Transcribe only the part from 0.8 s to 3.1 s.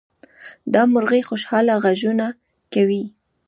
مرغۍ خوشحاله غږونه کوي.